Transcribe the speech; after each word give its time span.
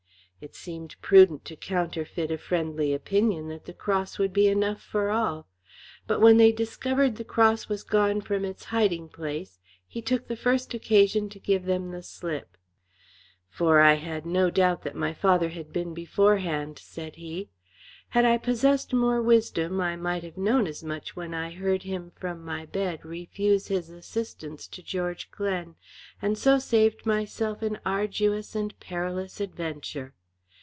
It 0.43 0.55
seemed 0.55 0.95
prudent 1.03 1.45
to 1.45 1.55
counterfeit 1.55 2.31
a 2.31 2.37
friendly 2.39 2.95
opinion 2.95 3.49
that 3.49 3.65
the 3.65 3.73
cross 3.75 4.17
would 4.17 4.33
be 4.33 4.47
enough 4.47 4.81
for 4.81 5.11
all. 5.11 5.45
But 6.07 6.19
when 6.19 6.37
they 6.37 6.51
discovered 6.51 7.17
the 7.17 7.23
cross 7.23 7.69
was 7.69 7.83
gone 7.83 8.21
from 8.21 8.43
its 8.43 8.63
hiding 8.65 9.07
place, 9.09 9.59
he 9.87 10.01
took 10.01 10.27
the 10.27 10.35
first 10.35 10.73
occasion 10.73 11.29
to 11.29 11.39
give 11.39 11.65
them 11.65 11.91
the 11.91 12.01
slip. 12.01 12.57
"For 13.49 13.81
I 13.81 13.93
had 13.93 14.25
no 14.25 14.49
doubt 14.49 14.81
that 14.81 14.95
my 14.95 15.13
father 15.13 15.49
had 15.49 15.71
been 15.71 15.93
beforehand," 15.93 16.79
said 16.79 17.17
he. 17.17 17.49
"Had 18.09 18.25
I 18.25 18.39
possessed 18.39 18.93
more 18.95 19.21
wisdom, 19.21 19.79
I 19.79 19.95
might 19.95 20.23
have 20.23 20.37
known 20.39 20.65
as 20.65 20.83
much 20.83 21.15
when 21.15 21.35
I 21.35 21.51
heard 21.51 21.83
him 21.83 22.13
from 22.15 22.43
my 22.43 22.65
bed 22.65 23.05
refuse 23.05 23.67
his 23.67 23.91
assistance 23.91 24.65
to 24.69 24.81
George 24.81 25.29
Glen, 25.29 25.75
and 26.19 26.35
so 26.35 26.57
saved 26.57 27.05
myself 27.05 27.61
an 27.61 27.77
arduous 27.85 28.55
and 28.55 28.71
a 28.71 28.75
perilous 28.83 29.39
adventure. 29.39 30.15